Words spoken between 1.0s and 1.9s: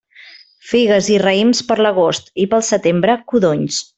i raïms per